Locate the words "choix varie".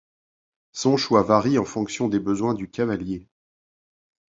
0.97-1.59